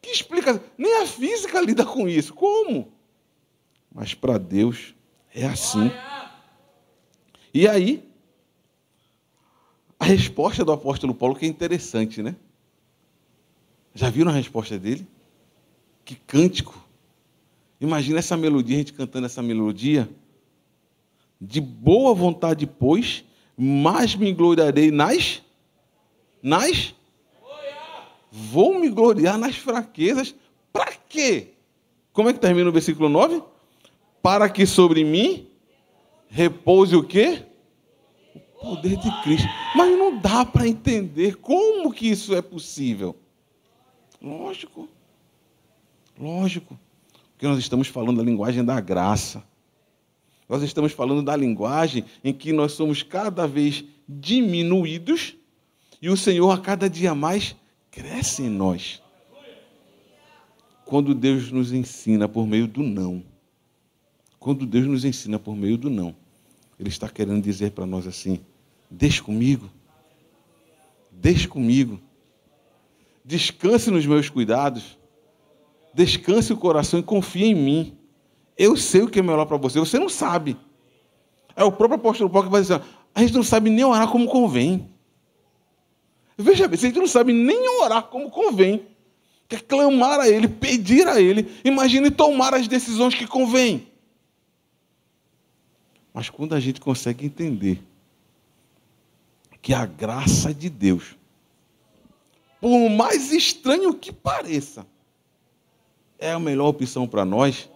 [0.00, 0.62] Que explica?
[0.78, 2.32] Nem a física lida com isso.
[2.32, 2.92] Como?
[3.92, 4.94] Mas para Deus
[5.34, 5.90] é assim.
[7.52, 8.08] E aí,
[9.98, 12.36] a resposta do apóstolo Paulo que é interessante, né?
[13.94, 15.06] Já viram a resposta dele?
[16.04, 16.88] Que cântico.
[17.80, 20.08] Imagina essa melodia, a gente cantando essa melodia.
[21.40, 23.24] De boa vontade, pois,
[23.56, 25.42] mas me gloriarei nas.
[26.42, 26.94] Nas.
[28.30, 30.34] Vou me gloriar nas fraquezas.
[30.72, 31.54] Para quê?
[32.12, 33.42] Como é que termina o versículo 9?
[34.22, 35.48] Para que sobre mim
[36.28, 37.42] repouse o quê?
[38.34, 39.48] O poder de Cristo.
[39.74, 43.16] Mas não dá para entender como que isso é possível.
[44.20, 44.88] Lógico.
[46.18, 46.78] Lógico.
[47.32, 49.42] Porque nós estamos falando da linguagem da graça.
[50.48, 55.36] Nós estamos falando da linguagem em que nós somos cada vez diminuídos
[56.02, 57.54] e o Senhor a cada dia mais
[57.90, 59.00] cresce em nós.
[60.84, 63.22] Quando Deus nos ensina por meio do não.
[64.38, 66.16] Quando Deus nos ensina por meio do não.
[66.78, 68.40] Ele está querendo dizer para nós assim:
[68.90, 69.70] deixe comigo.
[71.12, 72.00] Deixe comigo.
[73.30, 74.98] Descanse nos meus cuidados.
[75.94, 77.96] Descanse o coração e confie em mim.
[78.58, 79.78] Eu sei o que é melhor para você.
[79.78, 80.56] Você não sabe.
[81.54, 82.82] É o próprio apóstolo Paulo que vai dizer:
[83.14, 84.90] a gente não sabe nem orar como convém.
[86.36, 88.84] Veja bem, a gente não sabe nem orar como convém.
[89.48, 91.48] Quer clamar a Ele, pedir a Ele.
[91.64, 93.86] Imagine tomar as decisões que convém.
[96.12, 97.80] Mas quando a gente consegue entender
[99.62, 101.19] que a graça de Deus
[102.60, 104.86] por mais estranho que pareça,
[106.18, 107.68] é a melhor opção para nós,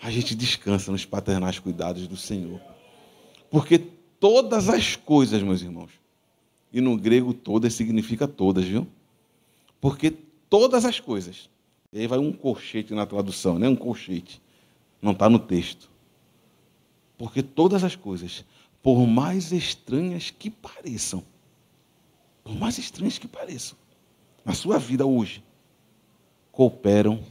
[0.00, 2.60] a gente descansa nos paternais cuidados do Senhor.
[3.50, 5.90] Porque todas as coisas, meus irmãos,
[6.72, 8.86] e no grego todas significa todas, viu?
[9.80, 10.10] Porque
[10.48, 11.48] todas as coisas.
[11.92, 13.68] E aí vai um colchete na tradução, né?
[13.68, 14.42] Um colchete.
[15.00, 15.90] Não está no texto.
[17.16, 18.44] Porque todas as coisas,
[18.82, 21.22] por mais estranhas que pareçam,
[22.42, 23.78] por mais estranhas que pareçam,
[24.44, 25.42] na sua vida hoje,
[26.52, 27.22] cooperam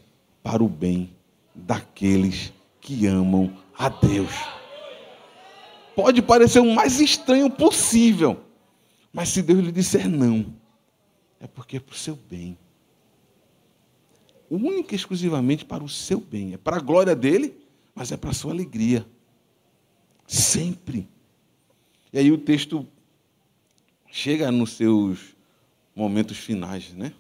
[0.42, 1.16] para o bem
[1.54, 4.34] daqueles que amam a Deus.
[5.96, 8.44] Pode parecer o mais estranho possível,
[9.14, 10.54] mas se Deus lhe disser não,
[11.40, 12.58] é porque é para o seu bem.
[14.50, 16.54] Única e exclusivamente para o seu bem.
[16.54, 17.56] É para a glória dele,
[17.96, 19.06] mas é para a sua alegria.
[20.28, 21.08] Sempre.
[22.12, 22.88] E aí o texto
[24.12, 25.33] chega nos seus
[25.96, 27.14] momentos finais, né?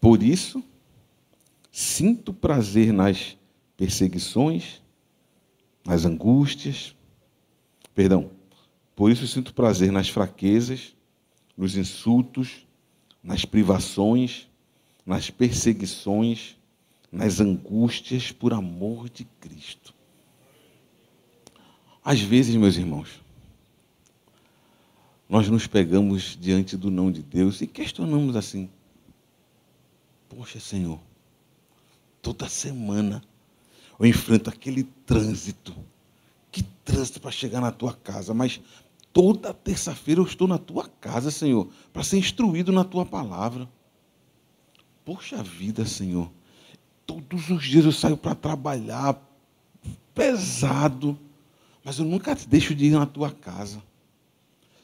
[0.00, 0.62] Por isso,
[1.70, 3.36] sinto prazer nas
[3.76, 4.82] perseguições,
[5.84, 6.96] nas angústias,
[7.94, 8.30] perdão,
[8.94, 10.94] por isso sinto prazer nas fraquezas,
[11.56, 12.66] nos insultos,
[13.22, 14.48] nas privações,
[15.06, 16.56] nas perseguições,
[17.10, 19.94] nas angústias por amor de Cristo.
[22.04, 23.21] Às vezes, meus irmãos,
[25.32, 28.68] nós nos pegamos diante do não de Deus e questionamos assim:
[30.28, 31.00] Poxa, Senhor,
[32.20, 33.24] toda semana
[33.98, 35.74] eu enfrento aquele trânsito.
[36.50, 38.60] Que trânsito para chegar na tua casa, mas
[39.10, 43.66] toda terça-feira eu estou na tua casa, Senhor, para ser instruído na tua palavra.
[45.02, 46.30] Poxa vida, Senhor,
[47.06, 49.18] todos os dias eu saio para trabalhar
[50.14, 51.18] pesado,
[51.82, 53.82] mas eu nunca deixo de ir na tua casa.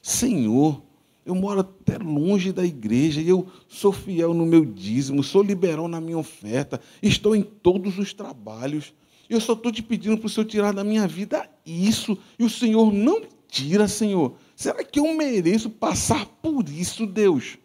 [0.09, 0.81] Senhor,
[1.29, 5.87] Eu moro até longe da igreja e eu sou fiel no meu dízimo, sou liberal
[5.87, 8.95] na minha oferta, estou em todos os trabalhos.
[9.29, 12.17] Eu só estou te pedindo para o Senhor tirar da minha vida isso.
[12.39, 14.33] E o Senhor não tira, Senhor.
[14.55, 17.59] Será que eu mereço passar por isso, Deus?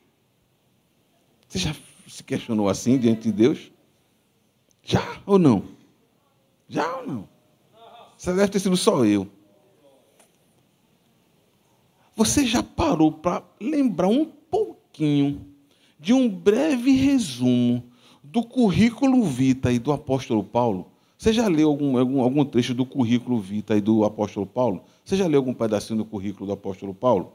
[1.48, 1.74] Você já
[2.07, 3.72] se questionou assim diante de Deus?
[4.83, 5.64] Já ou não?
[6.68, 7.28] Já ou não?
[8.18, 9.26] Você deve ter sido só eu.
[12.16, 15.44] Você já parou para lembrar um pouquinho
[15.98, 17.83] de um breve resumo
[18.22, 20.92] do currículo vitae do apóstolo Paulo?
[21.18, 24.85] Você já leu algum, algum, algum trecho do currículo vitae do apóstolo Paulo?
[25.05, 27.33] Você já leu algum pedacinho do currículo do apóstolo Paulo?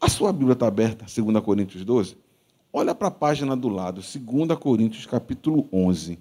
[0.00, 2.16] A sua Bíblia está aberta, 2 Coríntios 12?
[2.72, 6.18] Olha para a página do lado, 2 Coríntios capítulo 11.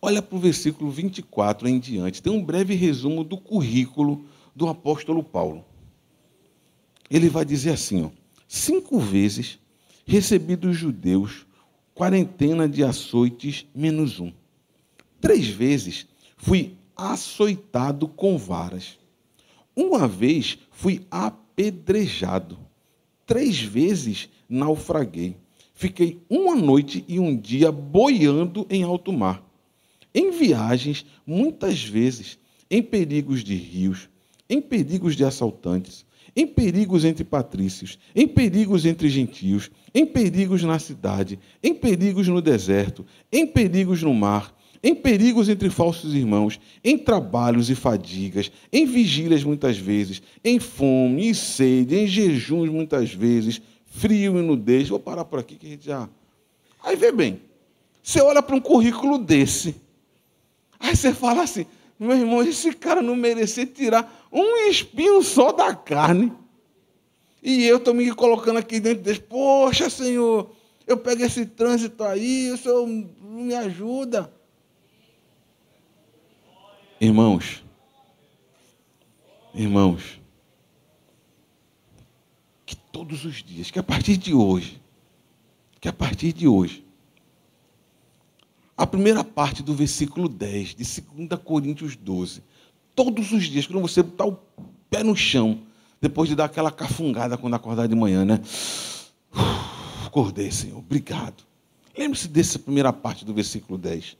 [0.00, 2.22] Olha para o versículo 24 em diante.
[2.22, 5.64] Tem um breve resumo do currículo do apóstolo Paulo.
[7.10, 8.10] Ele vai dizer assim: ó,
[8.46, 9.58] cinco vezes
[10.06, 11.46] recebi dos judeus
[11.94, 14.32] quarentena de açoites menos um.
[15.20, 18.98] Três vezes fui açoitado com varas.
[19.74, 22.58] Uma vez fui apedrejado.
[23.26, 25.36] Três vezes naufraguei.
[25.74, 29.42] Fiquei uma noite e um dia boiando em alto mar.
[30.14, 32.38] Em viagens, muitas vezes,
[32.70, 34.08] em perigos de rios,
[34.48, 36.04] em perigos de assaltantes,
[36.36, 42.42] em perigos entre patrícios, em perigos entre gentios, em perigos na cidade, em perigos no
[42.42, 48.84] deserto, em perigos no mar, em perigos entre falsos irmãos, em trabalhos e fadigas, em
[48.84, 54.88] vigílias muitas vezes, em fome e sede, em jejuns muitas vezes, frio e nudez.
[54.88, 56.08] Vou parar por aqui que a gente já.
[56.82, 57.40] Aí vê bem,
[58.02, 59.74] você olha para um currículo desse,
[60.78, 61.64] aí você fala assim:
[62.04, 66.32] meu irmão, esse cara não merecia tirar um espinho só da carne.
[67.42, 70.50] E eu estou me colocando aqui dentro desse, poxa, Senhor,
[70.86, 74.32] eu pego esse trânsito aí, o Senhor me ajuda.
[77.00, 77.64] Irmãos,
[79.52, 80.20] irmãos,
[82.64, 84.80] que todos os dias, que a partir de hoje,
[85.80, 86.83] que a partir de hoje,
[88.76, 92.42] a primeira parte do versículo 10 de 2 Coríntios 12.
[92.94, 94.38] Todos os dias, quando você botar o
[94.90, 95.60] pé no chão,
[96.00, 98.40] depois de dar aquela cafungada quando acordar de manhã, né?
[100.14, 101.44] acordei, Senhor, obrigado.
[101.96, 104.16] Lembre-se dessa primeira parte do versículo 10.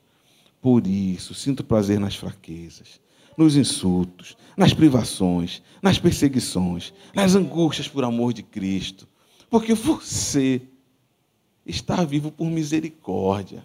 [0.61, 3.01] Por isso, sinto prazer nas fraquezas,
[3.37, 9.07] nos insultos, nas privações, nas perseguições, nas angústias por amor de Cristo.
[9.51, 10.62] Porque você
[11.67, 13.64] está vivo por misericórdia.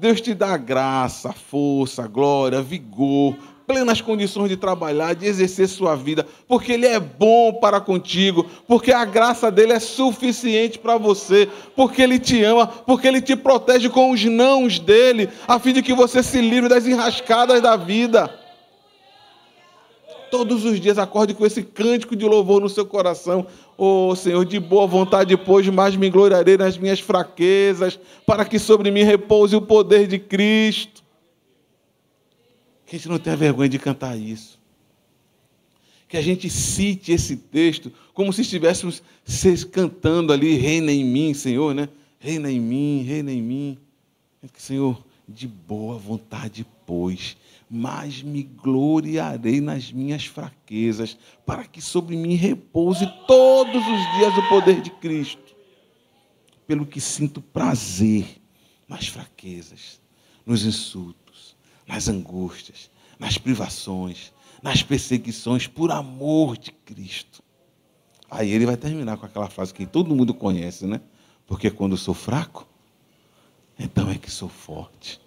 [0.00, 3.36] Deus te dá graça, força, glória, vigor,
[3.66, 8.92] plenas condições de trabalhar, de exercer sua vida, porque Ele é bom para contigo, porque
[8.92, 13.90] a graça dele é suficiente para você, porque Ele te ama, porque Ele te protege
[13.90, 18.39] com os nãos dele, a fim de que você se livre das enrascadas da vida.
[20.30, 23.46] Todos os dias acorde com esse cântico de louvor no seu coração.
[23.76, 28.90] Oh Senhor, de boa vontade, pois, mais me gloriarei nas minhas fraquezas, para que sobre
[28.90, 31.02] mim repouse o poder de Cristo.
[32.86, 34.58] Que a gente não tenha vergonha de cantar isso.
[36.08, 39.02] Que a gente cite esse texto como se estivéssemos
[39.70, 41.88] cantando ali, reina em mim, Senhor, né?
[42.18, 43.78] Reina em mim, reina em mim.
[44.56, 47.36] Senhor, de boa vontade, pois,
[47.70, 54.48] mas me gloriarei nas minhas fraquezas, para que sobre mim repouse todos os dias o
[54.48, 55.54] poder de Cristo.
[56.66, 58.42] Pelo que sinto prazer
[58.88, 60.00] nas fraquezas,
[60.44, 61.56] nos insultos,
[61.86, 67.40] nas angústias, nas privações, nas perseguições, por amor de Cristo.
[68.28, 71.00] Aí ele vai terminar com aquela frase que todo mundo conhece, né?
[71.46, 72.66] Porque quando sou fraco,
[73.78, 75.20] então é que sou forte.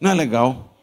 [0.00, 0.76] Não é legal?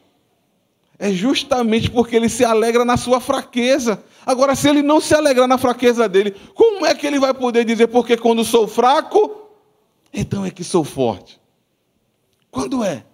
[0.98, 4.02] É justamente porque ele se alegra na sua fraqueza.
[4.24, 7.64] Agora, se ele não se alegrar na fraqueza dele, como é que ele vai poder
[7.64, 9.48] dizer, porque quando sou fraco,
[10.12, 11.40] então é que sou forte?
[12.50, 13.04] Quando é?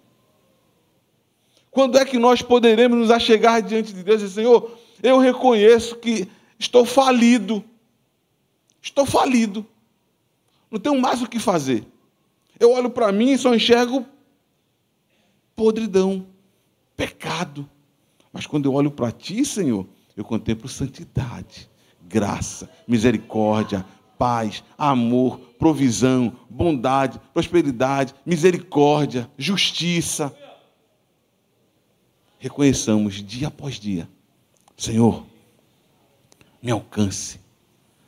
[1.71, 5.95] Quando é que nós poderemos nos achegar diante de Deus e dizer, Senhor, eu reconheço
[5.95, 6.27] que
[6.59, 7.63] estou falido.
[8.81, 9.65] Estou falido.
[10.69, 11.85] Não tenho mais o que fazer.
[12.59, 14.05] Eu olho para mim e só enxergo
[15.61, 16.25] podridão,
[16.97, 17.69] pecado.
[18.33, 19.85] Mas quando eu olho para ti, Senhor,
[20.17, 21.69] eu contemplo santidade,
[22.01, 23.85] graça, misericórdia,
[24.17, 30.35] paz, amor, provisão, bondade, prosperidade, misericórdia, justiça.
[32.39, 34.09] Reconheçamos dia após dia,
[34.75, 35.23] Senhor,
[36.59, 37.39] me alcance,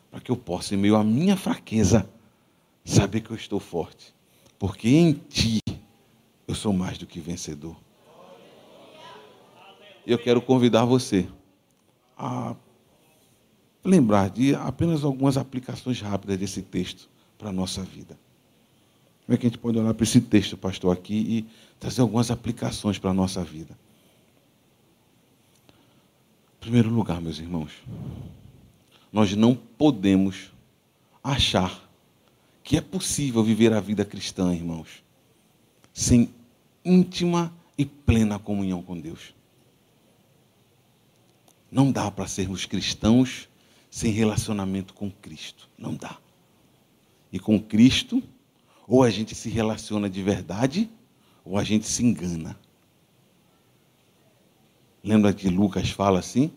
[0.09, 2.09] para que eu possa, em meio à minha fraqueza,
[2.83, 4.11] saber que eu estou forte,
[4.57, 5.62] porque em Ti
[6.53, 7.75] eu sou mais do que vencedor.
[10.05, 11.27] Eu quero convidar você
[12.15, 12.55] a
[13.83, 18.19] lembrar de apenas algumas aplicações rápidas desse texto para a nossa vida.
[19.25, 21.49] Como é que a gente pode olhar para esse texto, pastor, aqui e
[21.79, 23.75] trazer algumas aplicações para a nossa vida?
[26.57, 27.71] Em primeiro lugar, meus irmãos,
[29.11, 30.51] nós não podemos
[31.23, 31.89] achar
[32.63, 35.03] que é possível viver a vida cristã, irmãos,
[35.93, 36.33] sem
[36.83, 39.33] íntima e plena comunhão com Deus.
[41.71, 43.49] Não dá para sermos cristãos
[43.89, 45.69] sem relacionamento com Cristo.
[45.77, 46.17] Não dá.
[47.31, 48.21] E com Cristo,
[48.87, 50.89] ou a gente se relaciona de verdade,
[51.43, 52.57] ou a gente se engana.
[55.03, 56.51] Lembra que Lucas fala assim?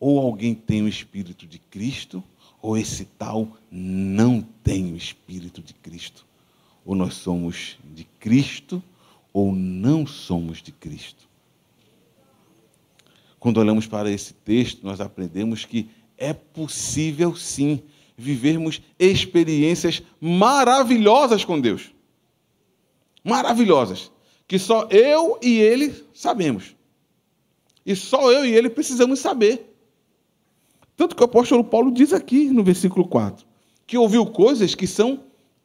[0.00, 2.24] Ou alguém tem o Espírito de Cristo,
[2.60, 6.26] ou esse tal não tem o Espírito de Cristo.
[6.84, 8.82] Ou nós somos de Cristo,
[9.38, 11.28] ou não somos de Cristo.
[13.38, 17.80] Quando olhamos para esse texto, nós aprendemos que é possível sim
[18.16, 21.94] vivermos experiências maravilhosas com Deus.
[23.22, 24.10] Maravilhosas.
[24.48, 26.74] Que só eu e Ele sabemos.
[27.86, 29.72] E só eu e Ele precisamos saber.
[30.96, 33.46] Tanto que o apóstolo Paulo diz aqui no versículo 4
[33.86, 35.22] que ouviu coisas que são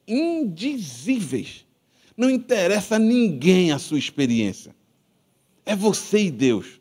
[0.08, 1.66] indizíveis.
[2.16, 4.76] Não interessa a ninguém a sua experiência.
[5.66, 6.80] É você e Deus.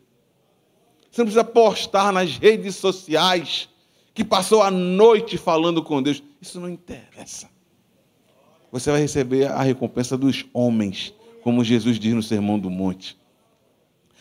[1.11, 3.69] Você não precisa postar nas redes sociais
[4.13, 6.21] que passou a noite falando com Deus.
[6.41, 7.49] Isso não interessa.
[8.71, 11.13] Você vai receber a recompensa dos homens,
[11.43, 13.17] como Jesus diz no Sermão do Monte.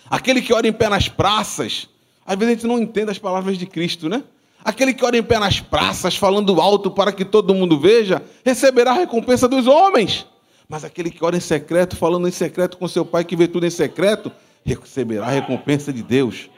[0.09, 1.89] Aquele que ora em pé nas praças,
[2.27, 4.23] às vezes a gente não entende as palavras de Cristo, né?
[4.65, 8.91] Aquele que ora em pé nas praças, falando alto para que todo mundo veja, receberá
[8.91, 10.27] a recompensa dos homens.
[10.69, 13.67] Mas aquele que ora em secreto, falando em secreto com seu pai, que vê tudo
[13.67, 14.33] em secreto,
[14.65, 16.49] receberá a recompensa de Deus.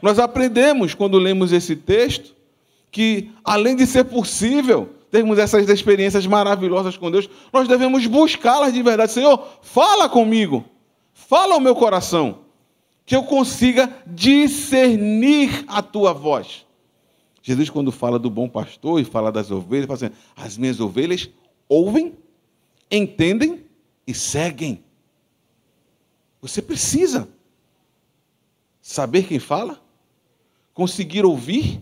[0.00, 2.34] Nós aprendemos, quando lemos esse texto,
[2.90, 8.82] que além de ser possível termos essas experiências maravilhosas com Deus, nós devemos buscá-las de
[8.82, 9.12] verdade.
[9.12, 10.64] Senhor, fala comigo,
[11.12, 12.40] fala ao meu coração,
[13.04, 16.64] que eu consiga discernir a tua voz.
[17.42, 21.28] Jesus, quando fala do bom pastor e fala das ovelhas, fala assim: as minhas ovelhas
[21.72, 22.18] ouvem,
[22.90, 23.64] entendem
[24.06, 24.84] e seguem.
[26.42, 27.26] Você precisa
[28.82, 29.80] saber quem fala,
[30.74, 31.80] conseguir ouvir,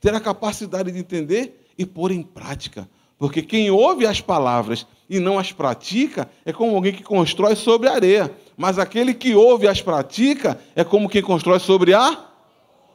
[0.00, 2.88] ter a capacidade de entender e pôr em prática.
[3.18, 7.88] Porque quem ouve as palavras e não as pratica é como alguém que constrói sobre
[7.88, 8.34] a areia.
[8.56, 12.26] Mas aquele que ouve e as pratica é como quem constrói sobre a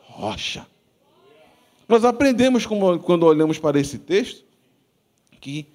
[0.02, 0.68] rocha.
[1.88, 4.44] Nós aprendemos, quando olhamos para esse texto,
[5.40, 5.68] que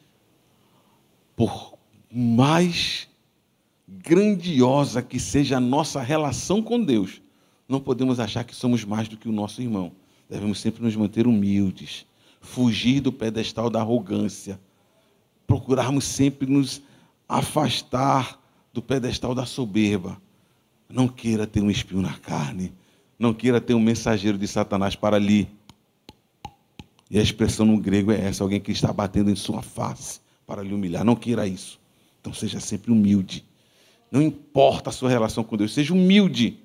[1.41, 1.79] por
[2.13, 3.09] mais
[3.89, 7.23] grandiosa que seja a nossa relação com Deus,
[7.67, 9.91] não podemos achar que somos mais do que o nosso irmão.
[10.29, 12.05] Devemos sempre nos manter humildes,
[12.43, 14.61] fugir do pedestal da arrogância,
[15.47, 16.83] procurarmos sempre nos
[17.27, 18.39] afastar
[18.71, 20.21] do pedestal da soberba.
[20.91, 22.71] Não queira ter um espinho na carne,
[23.19, 25.49] não queira ter um mensageiro de Satanás para ali.
[27.11, 30.21] E a expressão no grego é essa: alguém que está batendo em sua face
[30.51, 31.05] para lhe humilhar.
[31.05, 31.79] Não queira isso.
[32.21, 33.45] Então seja sempre humilde.
[34.11, 36.59] Não importa a sua relação com Deus, seja humilde.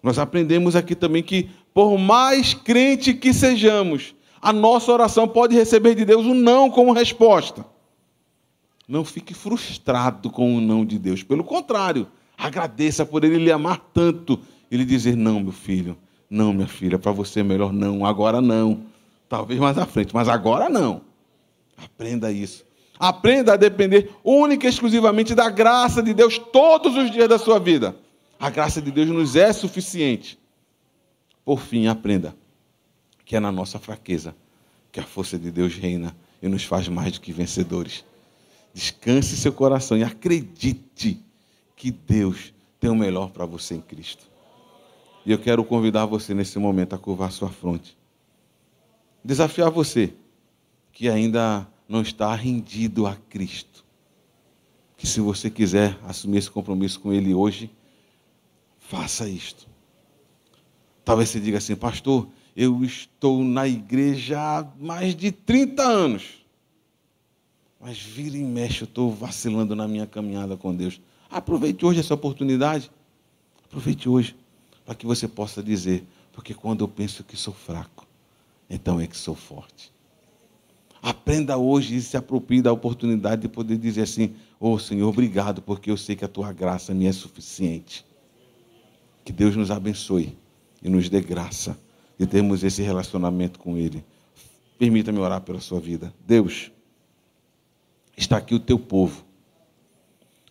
[0.00, 5.96] Nós aprendemos aqui também que, por mais crente que sejamos, a nossa oração pode receber
[5.96, 7.66] de Deus um não como resposta.
[8.86, 11.24] Não fique frustrado com o não de Deus.
[11.24, 12.06] Pelo contrário,
[12.38, 14.38] agradeça por ele lhe amar tanto.
[14.70, 15.96] Ele dizer: Não, meu filho,
[16.30, 18.84] não, minha filha, para você é melhor não, agora não.
[19.28, 21.00] Talvez mais à frente, mas agora não.
[21.76, 22.64] Aprenda isso.
[23.06, 27.58] Aprenda a depender única e exclusivamente da graça de Deus todos os dias da sua
[27.58, 27.94] vida.
[28.40, 30.38] A graça de Deus nos é suficiente.
[31.44, 32.34] Por fim, aprenda
[33.22, 34.34] que é na nossa fraqueza
[34.90, 38.06] que a força de Deus reina e nos faz mais do que vencedores.
[38.72, 41.20] Descanse seu coração e acredite
[41.76, 44.24] que Deus tem o melhor para você em Cristo.
[45.26, 47.98] E eu quero convidar você nesse momento a curvar sua fronte.
[49.22, 50.14] Desafiar você
[50.90, 53.84] que ainda não está rendido a Cristo.
[54.96, 57.70] Que se você quiser assumir esse compromisso com Ele hoje,
[58.86, 59.66] Faça isto.
[61.04, 66.44] Talvez você diga assim, pastor, eu estou na igreja há mais de 30 anos.
[67.80, 71.00] Mas vira e mexe, eu estou vacilando na minha caminhada com Deus.
[71.30, 72.90] Aproveite hoje essa oportunidade.
[73.64, 74.36] Aproveite hoje.
[74.84, 78.06] para que você possa dizer: porque quando eu penso que sou fraco,
[78.68, 79.93] então é que sou forte.
[81.04, 85.90] Aprenda hoje e se aproprie da oportunidade de poder dizer assim: Oh Senhor, obrigado, porque
[85.90, 88.06] eu sei que a tua graça me é suficiente.
[89.22, 90.34] Que Deus nos abençoe
[90.82, 91.78] e nos dê graça
[92.18, 94.02] de termos esse relacionamento com Ele.
[94.78, 96.10] Permita-me orar pela sua vida.
[96.26, 96.72] Deus,
[98.16, 99.26] está aqui o teu povo,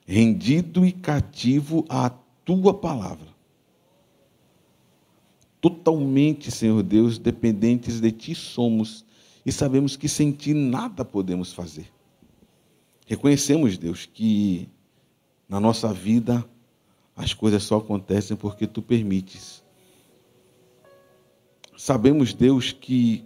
[0.06, 2.12] rendido e cativo à
[2.46, 3.34] tua palavra.
[5.60, 9.04] Totalmente, Senhor Deus, dependentes de ti somos
[9.46, 11.92] e sabemos que sem ti nada podemos fazer.
[13.06, 14.70] Reconhecemos, Deus, que
[15.48, 16.46] na nossa vida
[17.16, 19.64] as coisas só acontecem porque tu permites.
[21.78, 23.26] Sabemos, Deus, que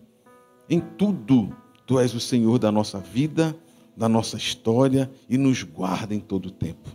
[0.70, 1.56] em tudo
[1.86, 3.56] tu és o Senhor da nossa vida,
[3.96, 6.90] da nossa história e nos guarda em todo o tempo.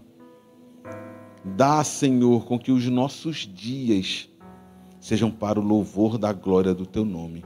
[1.44, 4.28] Dá, Senhor, com que os nossos dias
[5.00, 7.44] sejam para o louvor da glória do teu nome.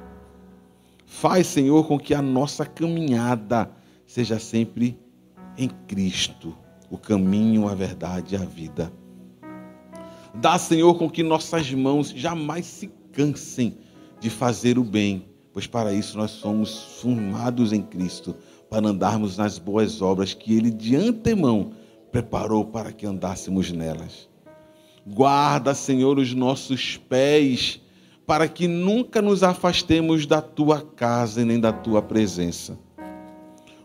[1.06, 3.70] Faz, Senhor, com que a nossa caminhada
[4.04, 4.98] seja sempre
[5.56, 6.54] em Cristo,
[6.90, 8.92] o caminho, a verdade e a vida.
[10.34, 13.78] Dá, Senhor, com que nossas mãos jamais se cansem
[14.20, 18.36] de fazer o bem, pois para isso nós somos formados em Cristo,
[18.68, 21.70] para andarmos nas boas obras que Ele de antemão
[22.10, 24.28] preparou para que andássemos nelas.
[25.06, 27.80] Guarda, Senhor, os nossos pés,
[28.26, 32.76] para que nunca nos afastemos da tua casa e nem da tua presença.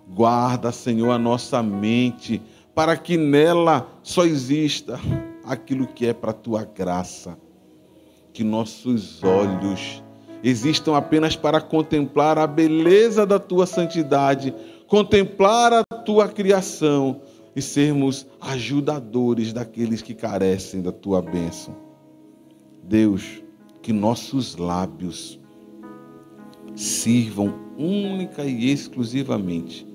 [0.07, 2.41] Guarda, Senhor, a nossa mente,
[2.73, 4.99] para que nela só exista
[5.45, 7.37] aquilo que é para a tua graça.
[8.33, 10.03] Que nossos olhos
[10.43, 14.53] existam apenas para contemplar a beleza da tua santidade,
[14.87, 17.21] contemplar a tua criação
[17.55, 21.75] e sermos ajudadores daqueles que carecem da tua bênção.
[22.83, 23.43] Deus,
[23.81, 25.39] que nossos lábios
[26.75, 29.85] sirvam única e exclusivamente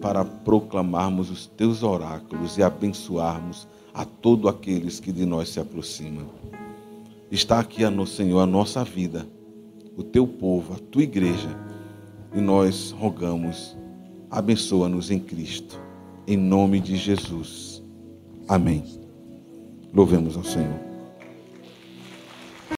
[0.00, 6.26] para proclamarmos os teus oráculos e abençoarmos a todos aqueles que de nós se aproximam.
[7.30, 9.26] Está aqui, Senhor, a nossa vida,
[9.96, 11.48] o teu povo, a tua igreja,
[12.34, 13.76] e nós rogamos,
[14.30, 15.80] abençoa-nos em Cristo,
[16.26, 17.82] em nome de Jesus.
[18.46, 18.84] Amém.
[19.92, 20.87] Louvemos ao Senhor.